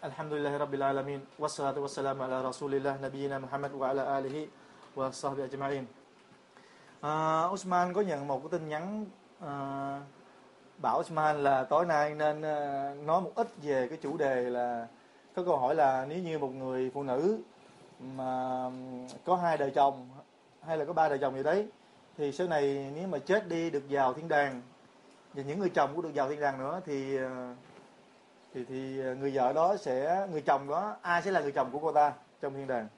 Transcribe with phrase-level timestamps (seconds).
[0.00, 1.20] Alhamdulillah Rabbil Alamin.
[1.38, 4.48] Wassalatu wassalamu ala Rasulillah Nabiyina Muhammad wa ala alihi
[4.96, 5.84] wa sahbihi ajma'in.
[7.02, 9.04] À, Usman có nhận một cái tin nhắn
[9.40, 10.00] à,
[10.78, 14.86] bảo Usman là tối nay nên uh, nói một ít về cái chủ đề là
[15.34, 17.38] có câu hỏi là nếu như một người phụ nữ
[18.00, 18.64] mà
[19.24, 20.08] có hai đời chồng
[20.66, 21.66] hay là có ba đời chồng gì đấy
[22.18, 24.62] thì sau này nếu mà chết đi được vào thiên đàng
[25.34, 27.30] và những người chồng cũng được vào thiên đàng nữa thì uh,
[28.54, 31.70] thì thì ờ, người vợ đó sẽ, người chồng đó, ai sẽ là người chồng
[31.72, 32.88] của cô ta trong thiên đàng?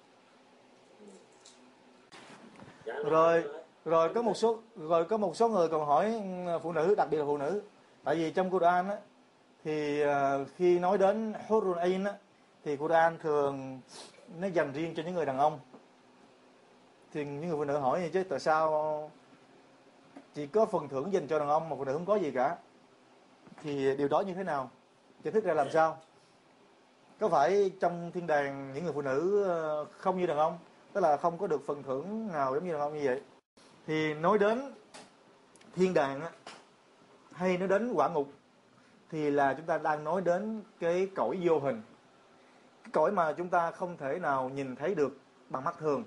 [3.04, 3.44] Rồi
[3.84, 7.08] rồi có một số, rồi có một số người còn hỏi ừ, phụ nữ, đặc
[7.10, 7.62] biệt là phụ nữ.
[8.04, 8.96] Tại vì trong Quran á,
[9.64, 12.12] thì ờ, khi nói đến hurun ain á,
[12.64, 13.80] thì Quran thường
[14.38, 15.60] nó dành riêng cho những người đàn ông.
[17.12, 19.10] Thì những người phụ nữ hỏi như chứ tại sao
[20.34, 22.56] chỉ có phần thưởng dành cho đàn ông mà phụ nữ không có gì cả?
[23.62, 24.70] Thì điều đó như thế nào?
[25.24, 25.98] Giải thích ra làm sao?
[27.20, 30.58] Có phải trong thiên đàng những người phụ nữ ờ, không như đàn ông,
[30.92, 33.20] tức là không có được phần thưởng nào giống như đàn ông như vậy?
[33.86, 34.72] Thì nói đến
[35.74, 36.20] thiên đàng
[37.32, 38.28] hay nói đến quả ngục,
[39.10, 41.82] thì là chúng ta đang nói đến cái cõi vô hình.
[42.84, 46.04] Cái cõi mà chúng ta không thể nào nhìn thấy được bằng mắt thường.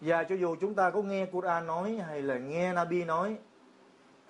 [0.00, 3.36] Và cho dù chúng ta có nghe Quran nói hay là nghe Nabi nói,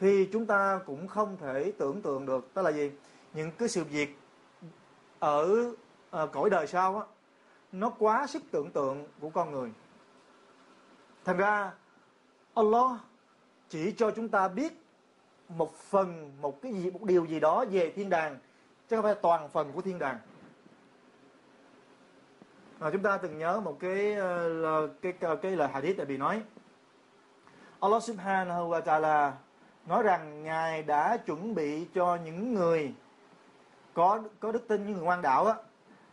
[0.01, 2.55] thì chúng ta cũng không thể tưởng tượng được.
[2.55, 2.91] Tức là gì?
[3.33, 4.19] Những cái sự việc
[5.19, 5.73] ở
[6.23, 7.07] uh, cõi đời sau á
[7.73, 9.71] nó quá sức tưởng tượng của con người.
[11.25, 11.73] Thành ra
[12.55, 13.01] Allah
[13.69, 14.73] chỉ cho chúng ta biết
[15.49, 18.39] một phần một cái gì một điều gì đó về thiên đàng
[18.89, 20.19] chứ không phải toàn phần của thiên đàng.
[22.79, 24.17] À, chúng ta từng nhớ một cái
[24.85, 26.43] uh, cái cái, cái lời hadith tại bị nói.
[27.81, 29.33] Allah subhanahu wa ta'ala
[29.87, 32.95] nói rằng ngài đã chuẩn bị cho những người
[34.01, 35.55] có có đức tin những người ngoan đạo á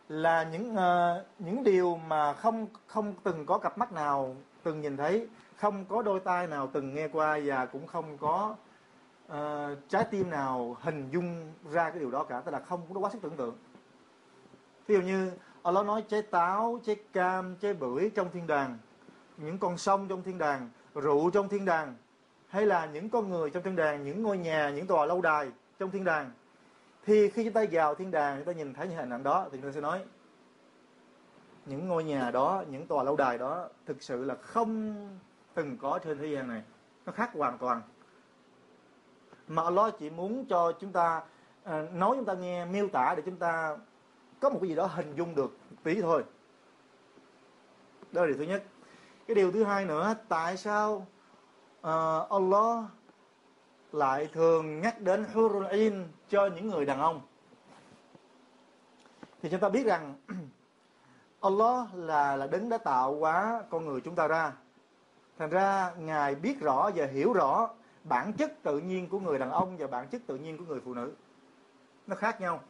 [0.08, 4.96] là những uh, những điều mà không không từng có cặp mắt nào từng nhìn
[4.96, 8.54] thấy không có đôi tai nào từng nghe qua và cũng không có
[9.32, 9.36] uh,
[9.88, 12.40] trái tim nào hình dung ra cái điều đó cả.
[12.40, 13.56] Tức là không có quá sức tưởng tượng.
[14.86, 15.30] Ví dụ như
[15.62, 18.78] Allah nói trái táo trái cam trái bưởi trong thiên đàng
[19.36, 21.94] những con sông trong thiên đàng rượu trong thiên đàng
[22.48, 25.48] hay là những con người trong thiên đàng những ngôi nhà những tòa lâu đài
[25.78, 26.30] trong thiên đàng
[27.08, 29.48] thì khi chúng ta vào thiên đàng chúng ta nhìn thấy những hình ảnh đó
[29.52, 30.04] thì chúng ta sẽ nói
[31.66, 34.94] những ngôi nhà đó những tòa lâu đài đó thực sự là không
[35.54, 36.62] từng có trên thế gian này.
[37.06, 37.82] Nó khác hoàn toàn.
[39.46, 41.22] Mà Allah chỉ muốn cho chúng ta
[41.64, 43.76] à, nói chúng ta nghe miêu tả để chúng ta
[44.40, 46.24] có một cái gì đó hình dung được tí thôi.
[48.12, 48.62] Đó là điều thứ nhất.
[49.26, 51.06] Cái điều thứ hai nữa tại sao
[51.80, 52.84] uh, Allah
[53.92, 57.20] lại thường nhắc đến hurul in cho những người đàn ông.
[59.42, 60.14] Thì chúng ta biết rằng
[61.40, 64.52] Allah là là Đấng đã tạo hóa con người chúng ta ra.
[65.38, 67.70] Thành ra ngài biết rõ và hiểu rõ
[68.04, 70.80] bản chất tự nhiên của người đàn ông và bản chất tự nhiên của người
[70.84, 71.12] phụ nữ.
[72.06, 72.60] Nó khác nhau.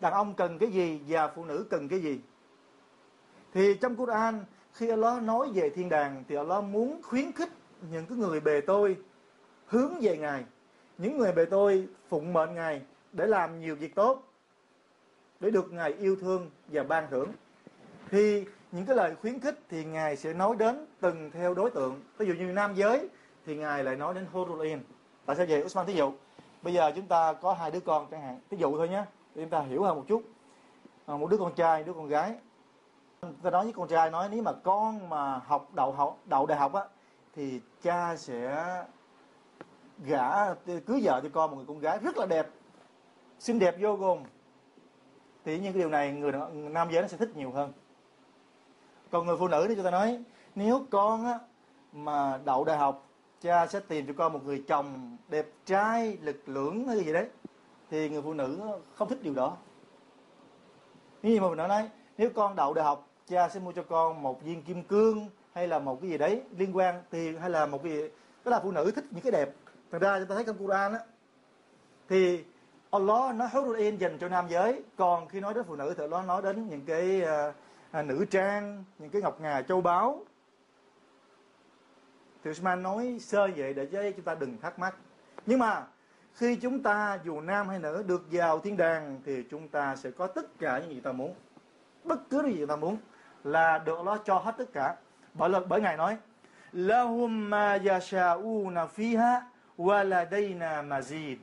[0.00, 2.20] Đàn ông cần cái gì và phụ nữ cần cái gì.
[3.52, 7.50] Thì trong Quran, khi Allah nói về thiên đàng, thì Allah muốn khuyến khích
[7.90, 8.96] những cái người bề tôi
[9.66, 10.44] hướng về Ngài.
[10.98, 12.82] Những người bề tôi phụng mệnh Ngài
[13.12, 14.22] để làm nhiều việc tốt,
[15.40, 17.32] để được Ngài yêu thương và ban thưởng.
[18.10, 22.00] Thì những cái lời khuyến khích thì Ngài sẽ nói đến từng theo đối tượng.
[22.18, 23.08] Ví dụ như nam giới
[23.46, 24.78] thì Ngài lại nói đến Horulin.
[25.26, 25.64] Tại sao vậy?
[25.64, 26.12] Usman thí dụ.
[26.62, 28.40] Bây giờ chúng ta có hai đứa con chẳng hạn.
[28.50, 29.04] Thí dụ thôi nhé.
[29.34, 30.22] Để chúng ta hiểu hơn một chút.
[31.06, 32.34] À, một đứa con trai, đứa con gái.
[33.42, 36.58] Ta nói với con trai nói nếu mà con mà học đậu học đậu đại
[36.58, 36.84] học á
[37.34, 38.64] thì cha sẽ
[39.98, 42.48] gả cưới vợ cho con một người con gái rất là đẹp,
[43.38, 44.24] xinh đẹp vô cùng.
[45.44, 47.72] Thì những cái điều này người nam giới nó sẽ thích nhiều hơn.
[49.10, 50.24] Còn người phụ nữ thì chúng ta nói,
[50.54, 51.38] nếu con á,
[51.92, 53.06] mà đậu đại học,
[53.40, 57.28] cha sẽ tìm cho con một người chồng đẹp trai, lực lưỡng hay gì đấy,
[57.90, 58.60] thì người phụ nữ
[58.94, 59.56] không thích điều đó.
[61.22, 61.88] Như mà mình nói
[62.18, 65.68] nếu con đậu đại học, cha sẽ mua cho con một viên kim cương hay
[65.68, 68.08] là một cái gì đấy liên quan tiền hay là một cái gì
[68.44, 69.54] đó là phụ nữ thích những cái đẹp
[69.94, 71.00] thành ra chúng ta thấy trong Quran á
[72.08, 72.44] thì
[72.90, 74.82] Allah nó hurul in dành cho nam giới.
[74.96, 77.54] Còn khi nói đến phụ nữ thì Allah nói đến những cái uh,
[77.90, 80.24] à, nữ trang những cái ngọc ngà châu báu.
[82.44, 84.96] Thì Usman nói sơ vậy để cho chúng ta đừng thắc mắc.
[85.46, 85.86] Nhưng mà
[86.34, 90.10] khi chúng ta dù nam hay nữ được vào thiên đàng thì chúng ta sẽ
[90.10, 91.34] có tất cả những gì ta muốn.
[92.04, 92.96] Bất cứ điều gì ta muốn
[93.44, 94.96] là được Allah cho hết tất cả.
[95.34, 96.16] Bởi lời bởi ngài nói
[96.72, 99.40] lahum ma yasha'una fiha
[99.78, 101.36] وَلَدَيْنَا ladayna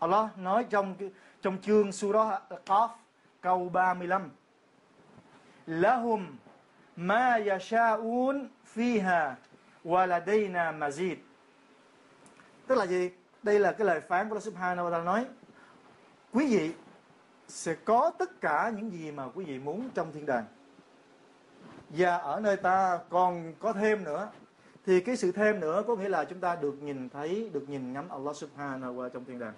[0.00, 0.94] Allah nói trong
[1.42, 2.88] trong chương surah Qaf
[3.40, 4.30] câu 35
[5.66, 6.36] lahum
[6.96, 9.34] ma yasha'un fiha
[9.84, 11.16] wa ladayna mazid.
[12.66, 13.10] Tức là gì?
[13.42, 15.26] Đây là cái lời phán của Allah Subhanahu wa Ta'ala nói,
[16.32, 16.72] quý vị
[17.48, 20.44] sẽ có tất cả những gì mà quý vị muốn trong thiên đàng.
[21.90, 24.28] Và ở nơi ta còn có thêm nữa
[24.88, 27.92] thì cái sự thêm nữa có nghĩa là chúng ta được nhìn thấy, được nhìn
[27.92, 29.54] ngắm Allah Subhanahu wa trong thiên đàng.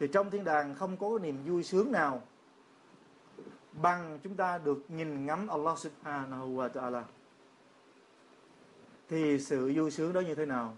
[0.00, 2.22] Thì trong thiên đàng không có niềm vui sướng nào
[3.72, 7.02] bằng chúng ta được nhìn ngắm Allah Subhanahu wa Ta'ala.
[9.08, 10.74] Thì sự vui sướng đó như thế nào?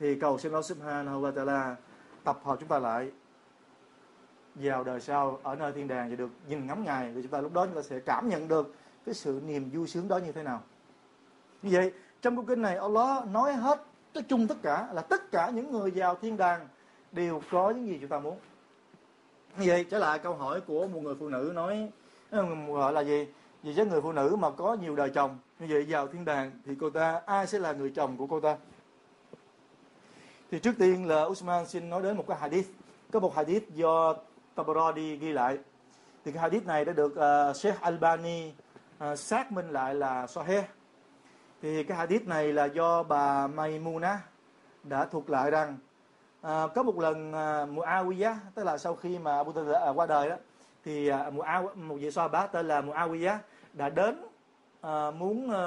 [0.00, 1.74] Thì cầu xin Allah Subhanahu wa Ta'ala
[2.24, 3.10] tập hợp chúng ta lại,
[4.54, 7.12] vào đời sau, ở nơi thiên đàng và được nhìn ngắm ngài.
[7.14, 8.74] Thì chúng ta lúc đó chúng ta sẽ cảm nhận được
[9.06, 10.62] cái sự niềm vui sướng đó như thế nào.
[11.62, 11.92] Như vậy
[12.22, 13.80] trong câu kinh này Allah nói hết
[14.14, 16.68] nói chung tất cả là tất cả những người vào thiên đàng
[17.12, 18.38] đều có những gì chúng ta muốn.
[19.58, 21.88] Như vậy trở lại câu hỏi của một người phụ nữ nói
[22.30, 23.26] ờ, gọi là gì?
[23.62, 26.50] Vì với người phụ nữ mà có nhiều đời chồng như vậy vào thiên đàng
[26.66, 28.56] thì cô ta ai sẽ là người chồng của cô ta?
[30.50, 32.68] Thì trước tiên là Usman xin nói đến một cái hadith.
[33.12, 34.14] Có một hadith do
[34.54, 35.58] Tabarodi ghi lại.
[36.24, 37.14] Thì cái hadith này đã được
[37.50, 38.52] uh, Sheikh Albani
[39.12, 40.62] uh, xác minh lại là Sahih
[41.62, 44.20] thì cái hadith này là do bà Maimuna
[44.84, 45.78] đã thuộc lại rằng
[46.42, 50.06] à, có một lần à, Muawiyah tức là sau khi mà Abu Talib à, qua
[50.06, 50.36] đời đó
[50.84, 53.38] thì à, Muaw, một vị so bá tên là Muawiyah
[53.72, 54.22] đã đến
[54.80, 55.64] à, muốn à,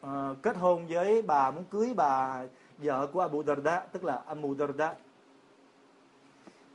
[0.00, 2.42] à, kết hôn với bà muốn cưới bà
[2.78, 4.94] vợ của Abu Darda tức là Abu Darda.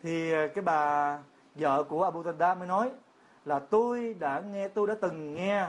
[0.04, 1.18] Thì à, cái bà
[1.56, 2.92] vợ của Abu Darda mới nói
[3.45, 5.68] là tôi đã nghe tôi đã từng nghe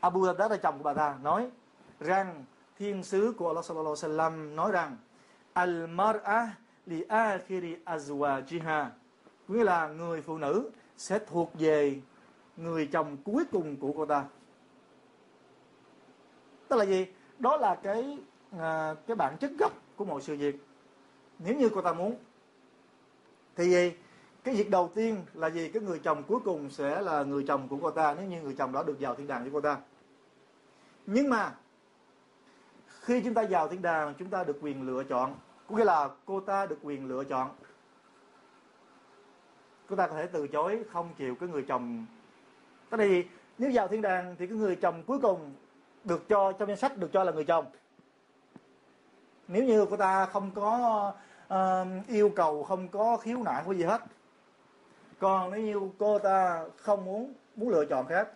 [0.00, 1.50] Abu Darda là chồng của bà ta nói
[2.00, 2.44] rằng
[2.78, 4.96] thiên sứ của Allah sallallahu alaihi wasallam nói rằng
[5.52, 6.48] al mar'a
[6.86, 8.86] li akhiri azwajiha.
[9.48, 12.00] Nghĩa là người phụ nữ sẽ thuộc về
[12.56, 14.24] người chồng cuối cùng của cô ta.
[16.68, 17.06] Tức là gì?
[17.38, 18.18] Đó là cái
[18.58, 20.56] à, cái bản chất gốc của mọi sự việc.
[21.38, 22.16] Nếu như cô ta muốn
[23.56, 23.92] thì gì?
[24.46, 25.68] Cái việc đầu tiên là gì?
[25.68, 28.54] Cái người chồng cuối cùng sẽ là người chồng của cô ta nếu như người
[28.58, 29.76] chồng đó được vào thiên đàng với cô ta.
[31.06, 31.54] Nhưng mà
[33.00, 35.34] khi chúng ta vào thiên đàng chúng ta được quyền lựa chọn.
[35.68, 37.50] Có nghĩa là cô ta được quyền lựa chọn.
[39.88, 42.06] Cô ta có thể từ chối không chịu cái người chồng.
[42.90, 43.24] Tại vì
[43.58, 45.52] nếu vào thiên đàng thì cái người chồng cuối cùng
[46.04, 47.64] được cho trong danh sách được cho là người chồng.
[49.48, 51.12] Nếu như cô ta không có
[51.46, 54.02] uh, yêu cầu không có khiếu nại của gì hết
[55.18, 58.28] còn nếu như cô ta không muốn muốn lựa chọn khác,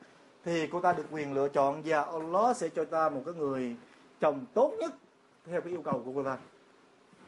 [0.45, 3.77] thì cô ta được quyền lựa chọn và Allah sẽ cho ta một cái người
[4.21, 4.93] chồng tốt nhất
[5.45, 6.39] theo cái yêu cầu của cô ta.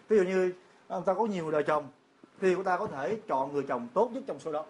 [0.09, 0.53] Ví dụ như
[0.89, 1.89] ông ta có nhiều đời chồng,
[2.41, 4.65] thì cô ta có thể chọn người chồng tốt nhất trong số đó.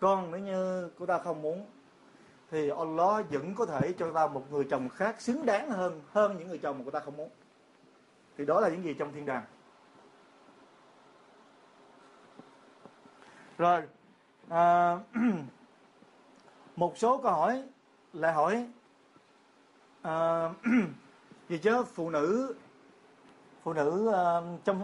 [0.00, 1.66] Còn nếu như cô ta không muốn,
[2.50, 6.36] thì Allah vẫn có thể cho ta một người chồng khác xứng đáng hơn hơn
[6.38, 7.30] những người chồng mà cô ta không muốn.
[8.38, 9.42] Thì đó là những gì trong thiên đàng.
[13.58, 13.82] Rồi
[14.48, 14.96] à,
[16.76, 17.62] một số câu hỏi
[18.12, 18.66] lại hỏi
[20.02, 20.48] à,
[21.48, 22.54] gì chứ phụ nữ
[23.62, 24.82] phụ nữ à, trong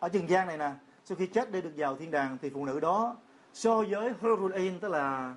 [0.00, 0.72] ở trần gian này nè
[1.04, 3.16] sau khi chết để được vào thiên đàng thì phụ nữ đó
[3.52, 5.34] so với heroin tức là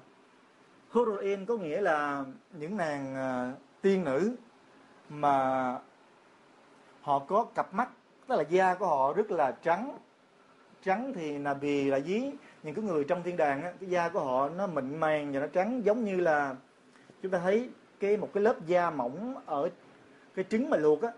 [0.94, 3.16] heroin có nghĩa là những nàng
[3.54, 4.36] uh, tiên nữ
[5.10, 5.78] mà
[7.02, 7.90] họ có cặp mắt
[8.28, 9.98] tức là da của họ rất là trắng
[10.84, 12.22] trắng thì là vì là dí
[12.64, 15.40] những cái người trong thiên đàng á, cái da của họ nó mịn màng và
[15.40, 16.56] nó trắng giống như là
[17.22, 17.70] chúng ta thấy
[18.00, 19.70] cái một cái lớp da mỏng ở
[20.36, 21.12] cái trứng mà luộc á.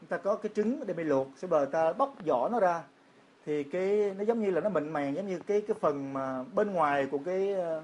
[0.00, 2.82] Chúng ta có cái trứng để bị luộc sau bờ ta bóc vỏ nó ra.
[3.46, 6.44] Thì cái nó giống như là nó mịn màng giống như cái cái phần mà
[6.54, 7.82] bên ngoài của cái ờ,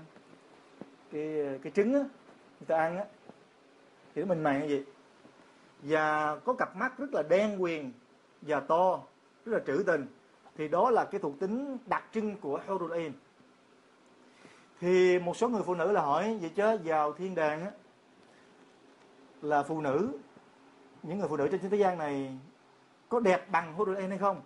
[1.13, 3.05] cái cái trứng á người ta ăn á.
[4.15, 4.85] Thì nó mịn màng như vậy.
[5.83, 7.93] Và có cặp mắt rất là đen quyền
[8.43, 9.01] và to
[9.47, 10.07] rất là trữ tình
[10.59, 13.13] thì đó là cái thuộc tính đặc trưng của Hurul Ain
[14.81, 17.71] thì một số người phụ nữ là hỏi, vậy chứ vào thiên đàng á,
[19.43, 20.11] là phụ nữ,
[21.03, 22.39] những người phụ nữ trên thế gian này
[23.09, 24.43] có đẹp bằng Hurul Ain hay không?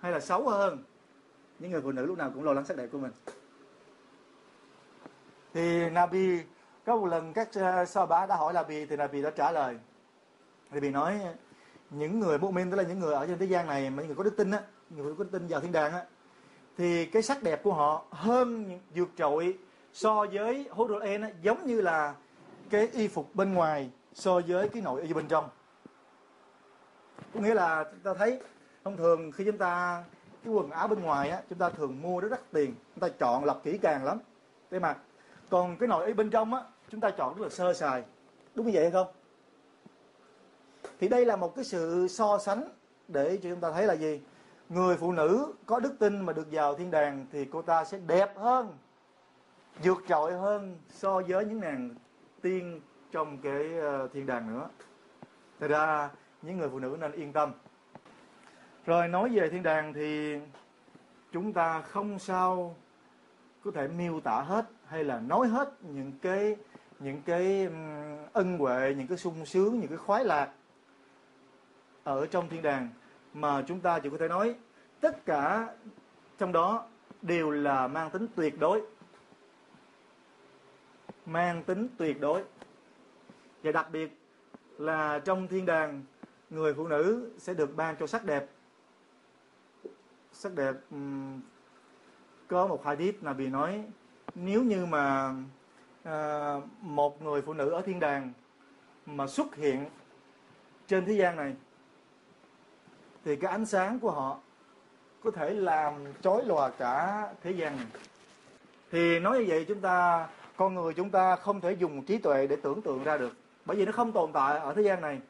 [0.00, 0.84] Hay là xấu hơn?
[1.58, 3.12] Những người phụ nữ lúc nào cũng lo lắng sắc đẹp của mình.
[5.54, 6.40] Thì Nabi,
[6.84, 9.78] có một lần các ờ, sao bá đã hỏi Nabi, thì Nabi đã trả lời.
[10.70, 11.20] Nabi nói,
[11.90, 14.16] những người mu'min, tức là những người ở trên thế gian này, mà những người
[14.16, 16.04] có đức tin á người có tin vào thiên đàng á,
[16.78, 19.58] thì cái sắc đẹp của họ hơn vượt trội
[19.92, 22.14] so với Hurul á, giống như là
[22.70, 25.48] cái y phục bên ngoài so với cái nội y bên trong.
[27.34, 28.40] Có nghĩa là chúng ta thấy,
[28.84, 30.04] thông thường khi chúng ta,
[30.44, 33.08] cái quần áo bên ngoài á, chúng ta thường mua rất đắt tiền, chúng ta
[33.18, 34.18] chọn lọc kỹ càng lắm.
[34.70, 34.96] Thế mà,
[35.50, 38.02] còn cái nội y bên trong á, chúng ta chọn rất là sơ sài.
[38.54, 39.06] Đúng như vậy hay không?
[41.00, 42.68] Thì đây là một cái sự so sánh
[43.08, 44.20] để cho chúng ta thấy là gì?
[44.70, 47.98] Người phụ nữ có đức tin mà được vào thiên đàng thì cô ta sẽ
[48.06, 48.78] đẹp hơn,
[49.82, 51.90] vượt trội hơn so với những nàng
[52.42, 52.80] tiên
[53.12, 54.68] trong cái ờ, thiên đàng nữa.
[55.60, 56.10] Thật ra,
[56.42, 57.52] những người phụ nữ nên yên tâm.
[58.86, 60.38] Rồi nói về thiên đàng thì
[61.32, 62.76] chúng ta không sao
[63.64, 66.56] có thể miêu tả hết hay là nói hết những cái
[66.98, 67.68] những cái
[68.32, 70.52] ân huệ, những cái sung sướng, những cái khoái lạc
[72.04, 72.88] ở trong thiên đàng
[73.34, 74.54] mà chúng ta chỉ có thể nói
[75.00, 75.74] tất cả
[76.38, 76.86] trong đó
[77.22, 78.82] đều là mang tính tuyệt đối.
[81.26, 82.44] Mang tính tuyệt đối.
[83.62, 84.18] Và đặc biệt
[84.78, 86.04] là trong thiên đàng
[86.50, 88.46] người phụ nữ sẽ được ban cho sắc đẹp.
[90.32, 91.40] Sắc đẹp um,
[92.48, 93.84] có một hadith là bị nói
[94.34, 95.34] nếu như mà
[96.02, 98.32] à, một người phụ nữ ở thiên đàng
[99.06, 99.84] mà xuất hiện
[100.86, 101.54] trên thế gian này
[103.30, 104.38] thì cái ánh sáng của họ
[105.24, 107.76] có thể làm chói lòa cả thế gian.
[107.76, 107.86] Này
[108.90, 112.46] thì nói như vậy chúng ta con người chúng ta không thể dùng trí tuệ
[112.46, 113.32] để tưởng tượng ra được.
[113.64, 115.20] Bởi vì nó không tồn tại ở thế gian này.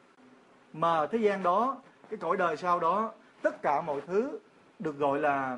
[0.73, 1.77] Mà thế gian đó
[2.09, 4.39] cái cõi đời sau đó tất cả mọi thứ
[4.79, 5.57] được gọi là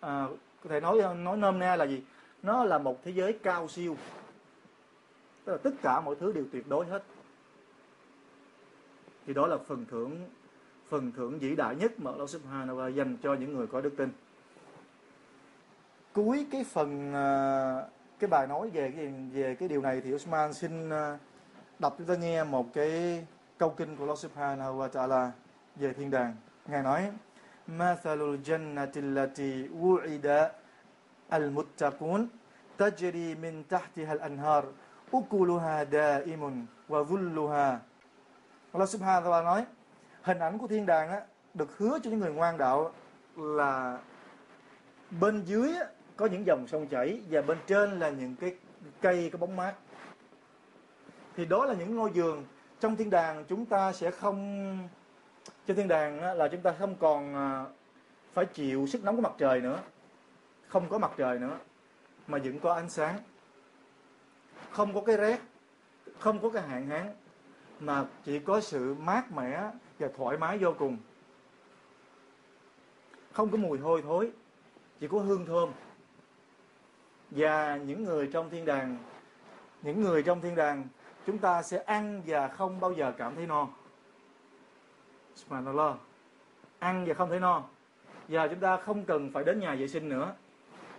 [0.00, 0.26] à,
[0.62, 2.02] có thể nói nói nôm na là gì?
[2.42, 3.96] Nó là một thế giới cao siêu.
[5.44, 7.02] Tức là tất cả mọi thứ đều tuyệt đối hết.
[9.26, 10.28] Thì đó là phần thưởng
[10.88, 13.92] phần thưởng vĩ đại nhất mà Allah Subhanahu wa dành cho những người có đức
[13.96, 14.10] tin.
[16.12, 17.28] Cuối cái phần à,
[18.18, 21.18] cái bài nói về cái về cái điều này thì Osman xin à,
[21.78, 23.26] đọc cho ta nghe một cái
[23.58, 25.30] câu kinh của Allah Subhanahu wa Ta'ala
[25.76, 26.36] về thiên đàng.
[26.66, 27.10] Ngài nói:
[27.66, 30.48] "Mathalul jannati allati wu'ida
[31.28, 32.26] al-muttaqun
[32.78, 34.64] tajri min tahtiha al-anhar,
[35.16, 37.78] ukuluha da'imun wa dhulluha."
[38.72, 39.64] Allah Subhanahu wa Ta'ala nói:
[40.26, 41.20] hình ảnh của thiên đàng á,
[41.54, 42.92] được hứa cho những người ngoan đạo
[43.36, 43.98] là
[45.20, 45.84] bên dưới á,
[46.16, 48.56] có những dòng sông chảy và bên trên là những cái
[49.00, 49.74] cây có bóng mát.
[51.36, 52.44] Thì đó là những ngôi giường.
[52.80, 54.78] Trong thiên đàng chúng ta sẽ không
[55.66, 57.64] trên thiên đàng á, là chúng ta không còn à,
[58.32, 59.78] phải chịu sức nóng của mặt trời nữa.
[60.68, 61.58] Không có mặt trời nữa
[62.26, 63.18] mà vẫn có ánh sáng.
[64.70, 65.40] Không có cái rét
[66.18, 67.14] không có cái hạn hán
[67.80, 70.96] mà chỉ có sự mát mẻ và thoải mái vô cùng.
[73.32, 74.30] Không có mùi hôi thối,
[75.00, 75.68] chỉ có hương thơm.
[77.30, 78.98] Và những người trong thiên đàng,
[79.82, 80.84] những người trong thiên đàng,
[81.26, 83.68] chúng ta sẽ ăn và không bao giờ cảm thấy no.
[85.34, 85.96] Subhanallah.
[86.78, 87.62] Ăn và không thấy no.
[88.28, 90.34] Và chúng ta không cần phải đến nhà vệ sinh nữa.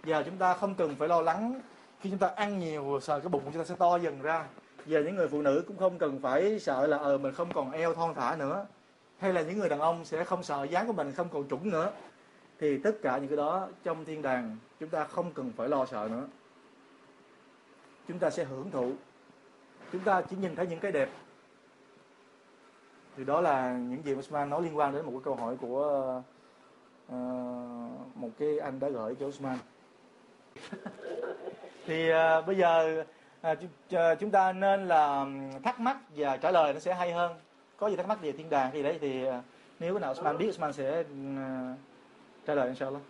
[0.04, 1.62] Và chúng ta không cần phải lo lắng
[2.00, 4.48] khi chúng ta ăn nhiều, sợ cái bụng của chúng ta sẽ to dần ra
[4.88, 7.72] và những người phụ nữ cũng không cần phải sợ là ờ mình không còn
[7.72, 8.66] eo thon thả nữa.
[9.18, 11.70] Hay là những người đàn ông sẽ không sợ dáng của mình không còn trũng
[11.70, 11.92] nữa.
[12.60, 15.86] Thì tất cả những cái đó trong thiên đàng chúng ta không cần phải lo
[15.86, 16.28] sợ nữa.
[18.08, 18.92] Chúng ta sẽ hưởng thụ.
[19.92, 21.10] Chúng ta chỉ nhìn thấy những cái đẹp.
[23.18, 26.22] Thì đó là những gì Osman nói liên quan đến một cái câu hỏi của
[27.08, 27.14] uh,
[28.16, 29.58] một cái anh đã gửi cho Osman
[31.86, 33.04] thì uh, bây giờ
[33.52, 35.26] uh, chúng ta nên là
[35.64, 37.36] thắc mắc và trả lời nó sẽ hay hơn.
[37.78, 39.34] Có gì thắc mắc về thiên đàng thì đấy thì uh,
[39.80, 41.06] nếu cái nào Osman biết Osman sẽ uh,
[42.46, 43.02] trả lời inshallah.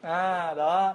[0.00, 0.94] À đó.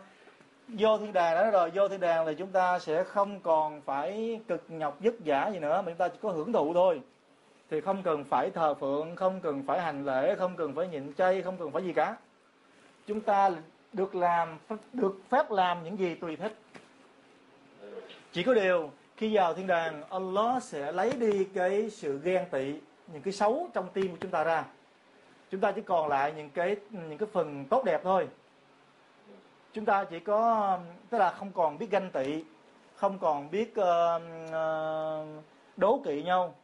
[0.67, 4.39] Vô thiên đàng đó rồi vô thiên đàng thì chúng ta sẽ không còn phải
[4.47, 7.01] cực nhọc vất vả gì nữa mà chúng ta chỉ có hưởng thụ thôi.
[7.69, 11.13] Thì không cần phải thờ phượng không cần phải hành lễ không cần phải nhịn
[11.13, 12.15] chay không cần phải gì cả.
[13.07, 13.51] Chúng ta
[13.93, 14.57] được làm
[14.93, 16.55] được phép làm những gì tùy thích.
[18.31, 22.73] Chỉ có điều khi vào thiên đàng Allah sẽ lấy đi cái sự ghen tị
[23.07, 24.65] những cái xấu trong tim của chúng ta ra.
[25.51, 28.27] Chúng ta chỉ còn lại những cái những cái phần tốt đẹp thôi.
[29.73, 32.43] Chúng ta chỉ có tức là không còn biết ganh tị
[32.95, 35.43] không còn biết uh, uh,
[35.77, 36.55] đố kỵ nhau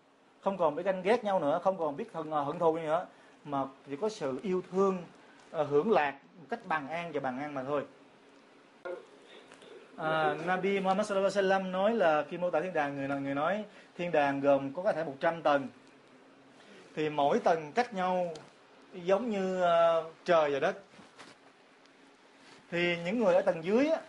[0.42, 3.06] không còn biết ganh ghét nhau nữa không còn biết hận, ờ, hận thù nữa
[3.44, 4.98] mà chỉ có sự yêu thương
[5.62, 7.86] uh, hưởng lạc một cách bằng an và bằng an mà thôi.
[9.98, 13.36] À, Nabi Muhammad sallallahu alaihi wasallam nói là khi mô tả thiên đàng người người
[13.36, 13.66] nói
[13.98, 15.68] thiên đàng gồm có có thể 100 tầng.
[16.96, 18.34] Thì mỗi tầng cách nhau
[18.94, 20.76] giống như uh, trời và đất.
[22.72, 24.02] Thì những người ở tầng dưới á,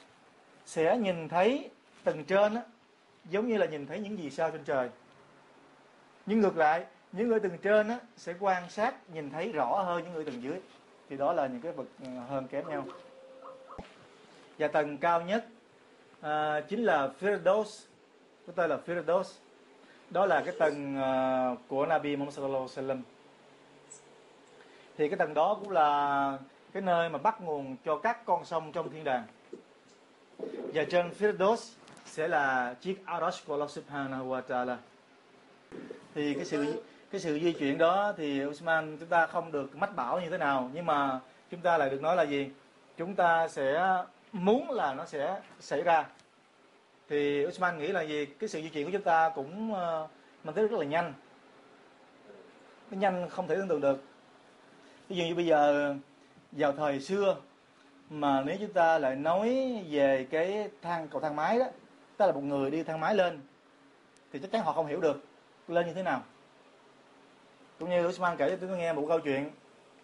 [0.66, 1.70] sẽ nhìn thấy
[2.04, 2.62] tầng trên á,
[3.30, 4.88] giống như là nhìn thấy những gì sao trên trời.
[6.26, 10.04] Nhưng ngược lại những người tầng trên á, sẽ quan sát nhìn thấy rõ hơn
[10.04, 10.60] những người tầng dưới
[11.10, 12.84] thì đó là những cái bậc ờ, hơn kém nhau.
[14.58, 15.46] Và tầng cao nhất
[16.20, 17.86] à, chính là Firdaus.
[18.46, 19.24] Có tên là Firdaus.
[20.10, 23.02] Đó là cái tầng uh, của Nabi Muhammad sallallahu alaihi wasallam.
[24.98, 26.38] Thì cái tầng đó cũng là
[26.72, 29.24] cái nơi mà bắt nguồn cho các con sông trong thiên đàng.
[30.74, 31.74] Và trên Firdaus
[32.04, 34.78] sẽ là chiếc Arash của Allah Subhanahu wa Taala.
[36.14, 39.96] Thì cái sự cái sự di chuyển đó thì Usman chúng ta không được mách
[39.96, 42.50] bảo như thế nào nhưng mà chúng ta lại được nói là gì?
[42.96, 43.96] Chúng ta sẽ
[44.32, 46.06] muốn là nó sẽ xảy ra.
[47.08, 48.26] Thì Usman nghĩ là gì?
[48.26, 50.10] Cái sự di chuyển của chúng ta cũng uh,
[50.44, 51.14] mang tới rất là nhanh.
[52.90, 54.02] Nó nhanh không thể tưởng tượng được.
[55.08, 55.94] Ví dụ như bây giờ
[56.52, 57.36] vào thời xưa
[58.10, 61.66] mà nếu chúng ta lại nói về cái thang cầu thang máy đó
[62.16, 63.40] tức là một người đi thang máy lên
[64.32, 65.24] thì chắc chắn họ không hiểu được
[65.68, 66.22] lên như thế nào
[67.80, 69.50] cũng như Usman kể cho tôi nghe một câu chuyện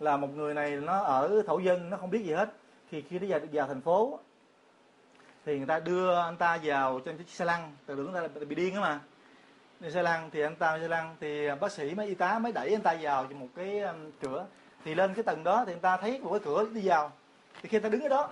[0.01, 2.53] là một người này nó ở thổ dân nó không biết gì hết.
[2.91, 4.19] Thì khi nó vào, vào thành phố
[5.47, 7.77] thì người ta đưa anh ta vào trên chiếc xe lăn.
[7.87, 9.01] Từ tưởng là bị điên đó mà.
[9.81, 12.53] Đi xe lăn thì anh ta xe lăn thì bác sĩ mấy y tá mới
[12.53, 14.47] đẩy anh ta vào một cái um, cửa.
[14.85, 17.13] Thì lên cái tầng đó thì anh ta thấy một cái cửa đi vào.
[17.63, 18.31] Thì khi anh ta đứng ở đó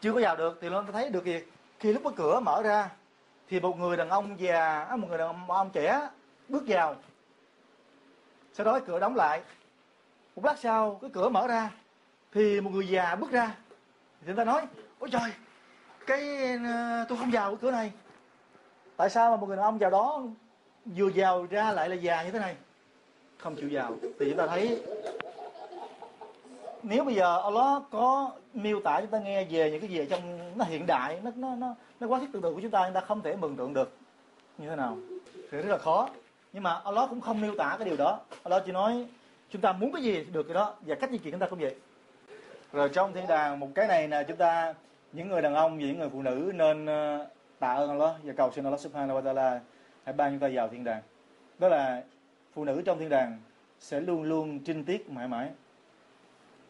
[0.00, 1.40] chưa có vào được thì lên ta thấy được gì
[1.78, 2.90] khi lúc cái cửa mở ra
[3.48, 6.08] thì một người đàn ông già à, một người đàn ông, ông trẻ
[6.48, 6.96] bước vào
[8.54, 9.42] sau đó cái cửa đóng lại.
[10.36, 11.70] Một lát sau, cái cửa mở ra,
[12.32, 13.54] thì một người già bước ra.
[14.20, 14.62] Thì người ta nói,
[14.98, 15.30] ôi trời,
[16.06, 17.92] cái ờ, tôi không vào cái cửa này.
[18.96, 20.22] Tại sao mà một người đàn ông vào đó
[20.84, 22.56] vừa vào ra lại là già như thế này?
[23.38, 23.96] Không chịu vào.
[24.02, 24.82] Thì chúng ta thấy,
[26.82, 30.38] nếu bây giờ Allah có miêu tả chúng ta nghe về những cái gì trong,
[30.58, 32.94] nó hiện đại, nó nó nó nó quá sức tưởng tượng của chúng ta chúng
[32.94, 33.96] ta không thể mường tượng được
[34.58, 34.96] như thế nào.
[35.34, 36.08] Thì rất là khó
[36.52, 38.20] nhưng mà Allah cũng không miêu tả cái điều đó.
[38.42, 39.06] Allah chỉ nói
[39.50, 40.74] chúng ta muốn cái gì được cái đó.
[40.80, 41.74] Và cách di chuyển chúng ta cũng vậy.
[42.72, 44.74] Rồi trong thiên đàng một cái này là chúng ta
[45.12, 47.26] những người đàn ông và những người phụ nữ nên ờ,
[47.58, 49.58] tạ ơn Allah và cầu xin Allah subhanahu wa ta'ala
[50.04, 51.02] hãy ban chúng ta vào thiên đàng.
[51.58, 52.02] Đó là
[52.54, 53.38] phụ nữ trong thiên đàng
[53.80, 55.50] sẽ luôn luôn trinh tiết mãi mãi.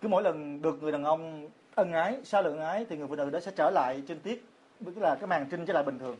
[0.00, 3.14] Cứ mỗi lần được người đàn ông ân ái sau lần ái thì người phụ
[3.14, 4.44] nữ đó sẽ trở lại trinh tiết
[4.84, 6.16] tức là cái màn trinh trở lại bình thường.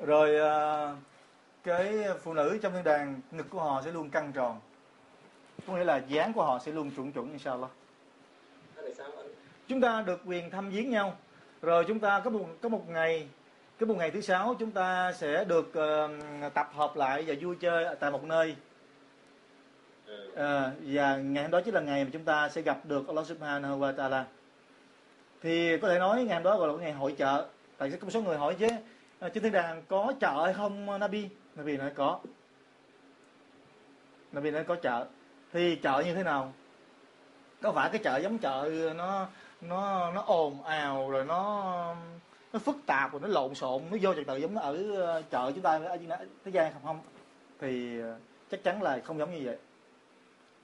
[0.00, 0.98] Rồi uh,
[1.66, 4.60] cái phụ nữ trong thiên đàng ngực của họ sẽ luôn căng tròn.
[5.66, 7.70] Có nghĩa là dáng của họ sẽ luôn chuẩn chuẩn inshallah.
[9.68, 11.16] Chúng ta được quyền thăm viếng nhau.
[11.62, 13.28] Rồi chúng ta có một có một ngày
[13.78, 17.56] cái một ngày thứ sáu chúng ta sẽ được uh, tập hợp lại và vui
[17.60, 18.56] chơi tại một nơi.
[20.36, 23.26] À, và ngày hôm đó chính là ngày mà chúng ta sẽ gặp được Allah
[23.26, 24.24] Subhanahu wa Taala.
[25.42, 27.46] Thì có thể nói ngày hôm đó gọi là ngày hội chợ.
[27.78, 28.68] Tại sẽ có một số người hỏi chứ?
[29.20, 32.18] À, trên thiên đàng có chợ hay không Nabi Nabi nói, có.
[34.32, 35.06] Nabi nói, có chợ.
[35.52, 36.52] Thì chợ như thế nào?
[37.62, 39.26] Có phải cái chợ giống chợ nó
[39.60, 41.96] nó nó ồn ào rồi nó
[42.52, 45.22] nó phức tạp rồi nó lộn xộn, nó vô trật tự giống nó ở ờ,
[45.30, 45.96] chợ chúng ta ở
[46.44, 46.82] thế gian không?
[46.84, 47.00] Không.
[47.60, 48.18] Thì ờ,
[48.50, 49.56] chắc chắn là không giống như vậy.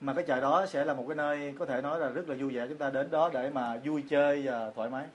[0.01, 2.35] Mà cái chợ đó sẽ là một cái nơi có thể nói là rất là
[2.39, 5.05] vui vẻ, chúng ta đến đó để mà vui chơi và thoải mái.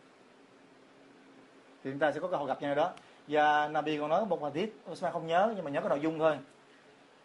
[1.85, 2.93] Thì chúng ta sẽ có cơ hội gặp nhau đó
[3.29, 6.19] và Nabi còn nói một hadith Osman không nhớ, nhưng mà nhớ cái nội dung
[6.19, 6.37] thôi.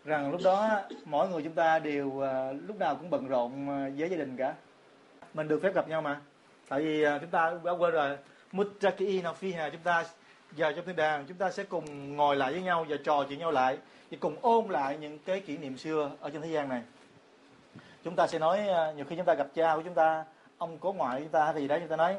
[0.06, 3.90] Rằng lúc đó, mỗi người chúng ta đều à, lúc nào cũng bận rộn à,
[3.98, 4.54] với gia đình cả.
[5.34, 6.22] Mình được phép gặp nhau mà.
[6.70, 8.18] Tại vì à, chúng ta đã quên rồi.
[8.52, 10.06] Muttaqina fiha, chúng ta
[10.56, 13.40] giờ trong thiên đàng, chúng ta sẽ cùng ngồi lại với nhau và trò chuyện
[13.40, 13.78] nhau lại
[14.12, 16.82] và cùng ôn lại những cái kỷ niệm xưa ở trên thế gian này.
[18.04, 18.62] Chúng ta sẽ nói
[18.96, 20.26] nhiều khi chúng ta gặp cha của chúng ta,
[20.58, 22.16] ông cố ngoại chúng ta thì đấy, chúng ta nói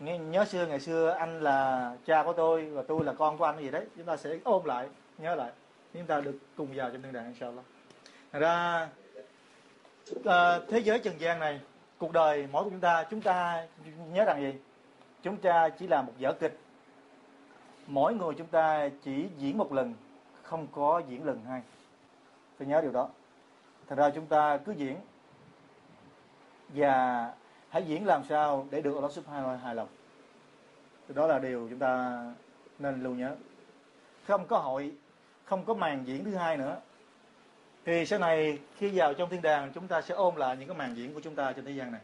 [0.00, 3.58] nhớ xưa ngày xưa anh là cha của tôi và tôi là con của anh
[3.58, 5.52] gì đấy chúng ta sẽ ôm lại nhớ lại.
[5.94, 7.64] Chúng ta được cùng vào trong thiên đàng inshallah.
[8.32, 8.88] Đó ra
[10.24, 11.60] à, thế giới trần gian này
[11.98, 13.66] cuộc đời mỗi của chúng ta chúng ta
[14.12, 14.58] nhớ rằng gì?
[15.22, 16.58] Chúng ta chỉ là một vở kịch.
[17.86, 19.94] Mỗi người chúng ta chỉ diễn một lần
[20.42, 21.62] không có diễn lần hai.
[22.58, 23.08] Phải nhớ điều đó.
[23.88, 24.96] Thật ra chúng ta cứ diễn
[26.68, 27.32] và
[27.70, 29.88] hãy diễn làm sao để được Allah Subhanahu hài lòng?
[31.08, 32.22] Đó là điều chúng ta
[32.78, 33.36] nên lưu nhớ.
[34.26, 34.92] Không có hội,
[35.44, 36.76] không có màn diễn thứ hai nữa.
[37.84, 40.76] Thì sau này khi vào trong thiên đàng, chúng ta sẽ ôm lại những cái
[40.76, 42.00] màn diễn của chúng ta trên thế gian này.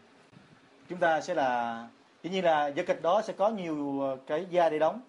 [0.89, 1.89] Chúng ta sẽ là,
[2.23, 5.01] dĩ nhiên là vở kịch đó sẽ có nhiều ờ, cái gia để đóng.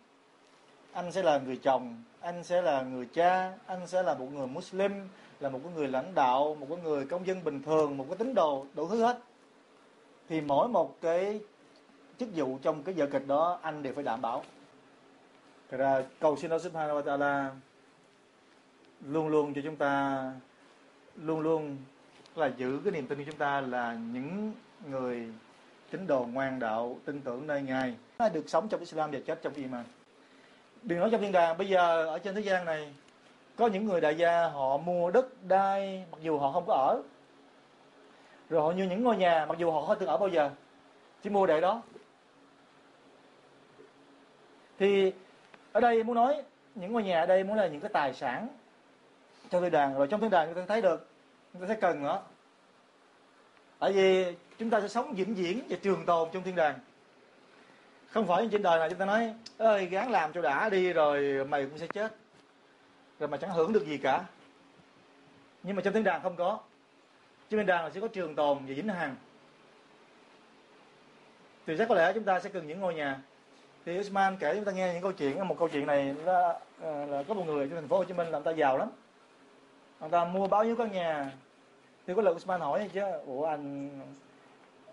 [0.94, 4.48] Anh sẽ là người chồng, anh sẽ là người cha, anh sẽ là một người
[4.48, 4.92] Muslim,
[5.40, 8.18] là một cái người lãnh đạo, một cái người công dân bình thường, một cái
[8.18, 9.20] tín đồ đủ thứ hết
[10.30, 11.40] thì mỗi một cái
[12.20, 14.44] chức vụ trong cái vở kịch đó anh đều phải đảm bảo.
[15.72, 17.50] Thật ra cầu xin Allah Subhanahu wa Ta'ala
[19.06, 20.24] luôn luôn cho chúng ta
[21.16, 21.78] luôn luôn
[22.36, 24.54] là giữ cái niềm tin của chúng ta là những
[24.90, 25.28] người
[25.92, 27.96] tín đồ ngoan đạo tin tưởng nơi ngài.
[28.34, 29.84] Được sống trong Islam và chết trong iman.
[30.84, 32.94] Đừng nói trong thiên đàng bây giờ ở trên thế gian này
[33.56, 37.02] có những người đại gia họ mua đất đai mặc dù họ không có ở
[38.50, 40.50] rồi họ như những ngôi nhà, mặc dù họ không từng ở bao giờ,
[41.24, 41.82] chỉ mua để đó.
[44.80, 45.14] Thì
[45.72, 46.44] ở đây muốn nói,
[46.76, 48.48] những ngôi nhà ở đây muốn là những cái tài sản
[49.50, 51.08] trong thiên đàng rồi trong thiên đàng chúng ta thấy được,
[51.54, 52.22] chúng ta thấy cần nữa
[53.80, 56.80] tại vì chúng ta sẽ sống vĩnh viễn và trường tồn trong thiên đàng.
[58.10, 61.46] Không phải trên đời này chúng ta nói, ơi, gán làm cho đã đi rồi
[61.46, 62.16] mày cũng sẽ chết.
[63.20, 64.24] Rồi mà chẳng hưởng được gì cả.
[65.64, 66.60] Nhưng mà trong thiên đàng không có
[67.50, 69.16] trong thiên đàng là sẽ có trường tồn và vĩnh hằng.
[71.66, 73.20] Thì chắc có lẽ chúng ta sẽ cần những ngôi nhà.
[73.86, 77.06] Thì Usman kể chúng ta nghe những câu chuyện một câu chuyện này là, ờ,
[77.06, 78.90] là có một người trong thành phố Hồ Chí Minh làm ta giàu lắm.
[80.00, 81.32] Người ta mua bao nhiêu căn nhà.
[82.08, 83.90] Thì có lần Usman hỏi chứ ủa anh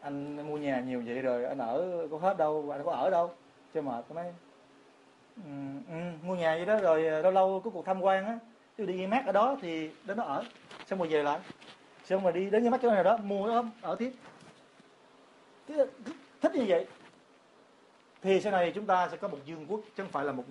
[0.01, 3.31] anh mua nhà nhiều vậy rồi anh ở có hết đâu anh có ở đâu?
[3.75, 4.33] Chứ mệt tôi nói
[5.37, 5.51] ừ,
[5.89, 8.39] ừ, mua nhà vậy đó rồi ờ, lâu lâu có cuộc tham quan á.
[8.79, 10.45] Chứ đi mát ở đó thì đến đó ở
[10.87, 11.39] xong rồi về lại
[12.05, 14.13] xong rồi đi đến cái mắt chỗ này đó mua đó ở tiếp.
[15.69, 15.91] Thích,
[16.41, 16.87] thích như vậy
[18.23, 20.45] thì sau này chúng ta sẽ có một dương quốc chứ không phải là một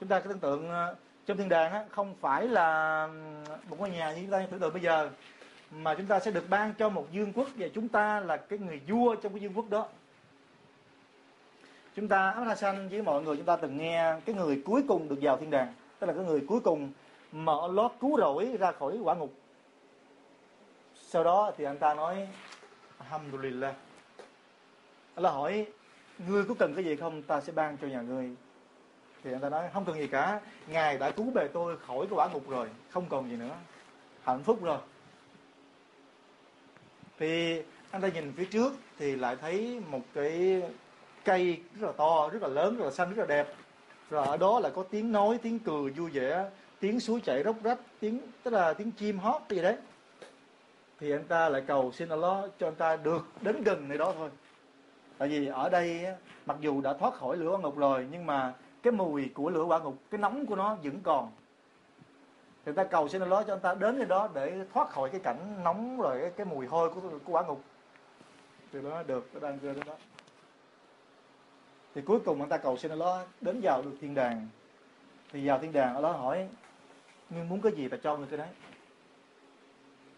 [0.00, 0.94] chúng ta cái tưởng tượng ờ,
[1.26, 3.08] trong thiên đàng á không phải là
[3.68, 5.10] một ngôi nhà như chúng ta tưởng tượng bây giờ
[5.70, 8.58] mà chúng ta sẽ được ban cho một dương quốc và chúng ta là cái
[8.58, 9.88] người vua trong cái dương quốc đó.
[11.96, 15.08] Chúng ta Ahmad Hassan với mọi người chúng ta từng nghe cái người cuối cùng
[15.08, 16.92] được vào thiên đàng tức là cái người cuối cùng
[17.32, 19.32] mở lót cứu rỗi ra khỏi quả ngục
[21.14, 22.28] sau đó thì anh ta nói,
[22.98, 23.74] Alhamdulillah.
[25.14, 25.66] Ta hỏi,
[26.18, 27.22] ngươi có cần cái gì không?
[27.22, 28.30] Ta sẽ ban cho nhà ngươi.
[29.24, 30.40] Thì anh ta nói, không cần gì cả.
[30.68, 32.68] Ngài đã cứu bề tôi khỏi cái quả ngục rồi.
[32.90, 33.54] Không còn gì nữa.
[34.22, 34.78] Hạnh phúc rồi.
[37.18, 40.62] Thì anh ta nhìn phía trước thì lại thấy một cái
[41.24, 43.54] cây rất là to, rất là lớn, rất là xanh, rất là đẹp.
[44.10, 46.50] Rồi ở đó là có tiếng nói, tiếng cười vui vẻ,
[46.80, 49.76] tiếng suối chảy róc rách, tiếng, tức là tiếng chim hót gì đấy
[51.04, 54.12] thì anh ta lại cầu xin Allah cho anh ta được đến gần nơi đó
[54.16, 54.30] thôi.
[55.18, 56.06] Tại vì ở đây
[56.46, 59.62] mặc dù đã thoát khỏi lửa quả ngục rồi nhưng mà cái mùi của lửa
[59.62, 61.30] quả ngục cái nóng của nó vẫn còn.
[62.64, 65.20] Thì ta cầu xin Allah cho anh ta đến nơi đó để thoát khỏi cái
[65.20, 67.62] cảnh nóng rồi cái, cái mùi hôi của, của quả ngục.
[68.72, 69.94] Thì nó được nó đang rơi đến đó.
[71.94, 74.48] Thì cuối cùng anh ta cầu xin Allah đến vào được thiên đàng.
[75.32, 76.48] Thì vào thiên đàng Allah hỏi
[77.30, 78.48] ngươi muốn cái gì ta cho ngươi cái đấy?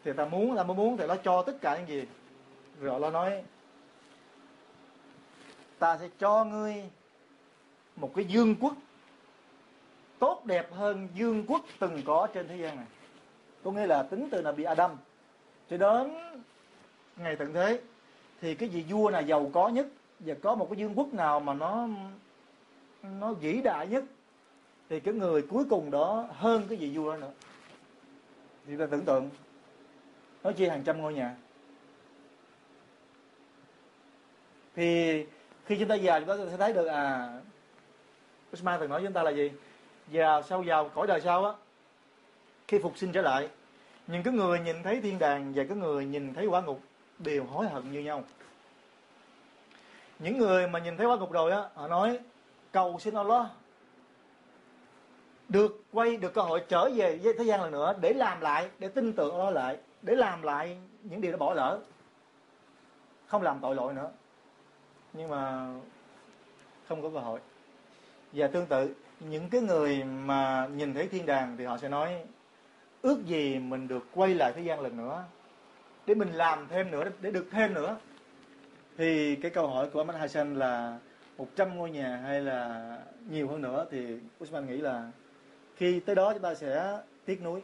[0.06, 2.04] Thì ta muốn ta muốn, thì nó cho tất cả những gì.
[2.80, 3.42] Rồi nó nói,
[5.78, 6.84] ta sẽ cho ngươi
[7.96, 8.74] một cái dương quốc
[10.18, 12.86] tốt đẹp hơn dương quốc từng có trên thế gian này.
[13.64, 14.90] Có nghĩa là tính từ là bị Adam.
[15.70, 16.14] Cho đến
[17.16, 17.80] ngày tận thế,
[18.40, 19.86] thì cái vị vua nào giàu có nhất
[20.20, 21.88] và có một cái dương quốc nào mà nó
[23.02, 24.04] nó vĩ đại nhất,
[24.88, 27.32] thì cái người cuối cùng đó hơn cái vị vua đó nữa.
[28.66, 29.30] Thì ta tưởng tượng
[30.46, 31.34] nó chia hàng trăm ngôi nhà.
[34.76, 35.24] Thì
[35.66, 37.30] khi chúng ta già chúng ta sẽ thấy được à
[38.52, 39.52] Usman từng nói với chúng ta là gì?
[40.08, 41.52] Già sau giàu, cõi đời sau á,
[42.68, 43.48] khi phục sinh trở lại,
[44.06, 46.80] những cái người nhìn thấy thiên đàng và cái người nhìn thấy quả ngục
[47.18, 48.24] đều hối hận như nhau.
[50.18, 52.18] Những người mà nhìn thấy quả ngục rồi á, họ nói,
[52.72, 53.46] cầu xin Allah
[55.48, 58.68] được quay, được cơ hội trở về với thế gian lần nữa để làm lại,
[58.78, 61.80] để tin tưởng lo lại, để làm lại những điều đã bỏ lỡ.
[63.26, 64.10] Không làm tội lỗi nữa.
[65.12, 65.74] Nhưng mà
[66.88, 67.40] không có cơ hội.
[68.32, 72.24] Và tương tự, những cái người mà nhìn thấy thiên đàng thì họ sẽ nói,
[73.02, 75.24] ước gì mình được quay lại thế gian lần nữa,
[76.06, 77.96] để mình làm thêm nữa, để được thêm nữa.
[78.98, 80.98] Thì cái câu hỏi của Ahmad Hassan là
[81.38, 82.90] 100 ngôi nhà hay là
[83.30, 83.86] nhiều hơn nữa?
[83.90, 85.10] Thì Usman nghĩ là
[85.76, 87.62] khi tới đó chúng ta sẽ tiếc nuối.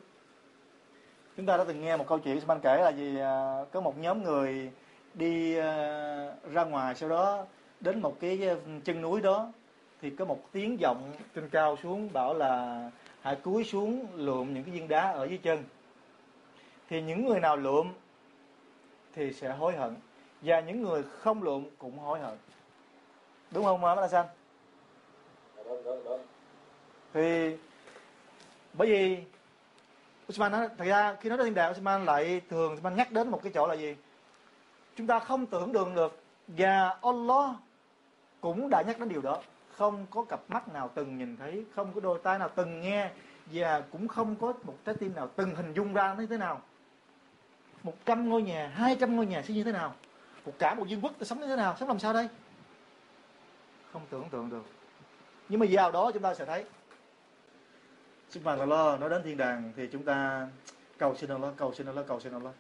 [1.37, 3.19] Chúng ta đã từng nghe một câu chuyện Usman kể là gì?
[3.19, 4.71] À, có một nhóm người
[5.15, 7.47] đi à, ra ngoài sau đó
[7.81, 9.53] đến một cái chân núi đó
[10.01, 14.65] thì có một tiếng vọng trên cao xuống bảo là hãy cúi xuống lượm những
[14.65, 15.65] cái viên đá ở dưới chân.
[16.89, 17.93] Thì những người nào lượm
[19.15, 19.95] thì sẽ hối hận
[20.43, 22.39] và những người không lượm cũng hối hận.
[23.51, 24.27] Đúng không Má Xanh
[27.15, 27.57] thì
[28.73, 29.19] bởi vì
[30.29, 33.29] Usman nói, thật ra khi nói đến thiên đàng Usman lại thường Usman nhắc đến
[33.29, 33.97] một cái chỗ là gì?
[34.97, 37.51] Chúng ta không tưởng tượng được và Allah
[38.41, 39.43] cũng đã nhắc đến điều đó.
[39.77, 43.11] Không có cặp mắt nào từng nhìn thấy không có đôi tai nào từng nghe
[43.47, 46.61] và cũng không có một trái tim nào từng hình dung ra như thế nào.
[47.83, 49.95] Một trăm ngôi nhà hai trăm ngôi nhà sẽ như thế nào?
[50.47, 51.77] Một cả một vương quốc sẽ sống như thế nào?
[51.81, 52.29] Sống làm sao đây?
[53.93, 54.65] Không tưởng tượng được.
[55.49, 56.65] Nhưng mà vào đó chúng ta sẽ thấy
[58.33, 60.49] Subhanallah nó đến thiên đàng thì chúng ta
[60.99, 62.53] cầu xin Allah, cầu xin Allah, cầu xin Allah.